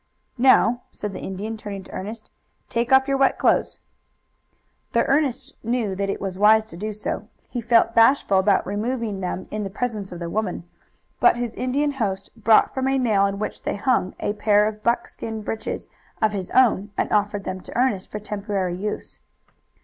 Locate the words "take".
2.69-2.91